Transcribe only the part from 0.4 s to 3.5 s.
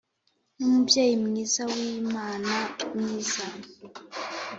ni umubyeyi mwiza wimana mwiza